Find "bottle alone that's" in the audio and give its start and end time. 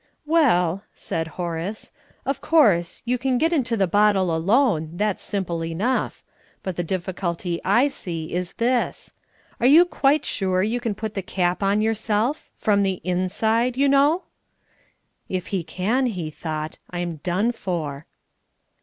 3.85-5.21